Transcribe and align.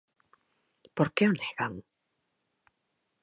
¿Por 0.95 1.07
que 1.15 1.23
o 1.29 1.33
negan? 1.41 1.73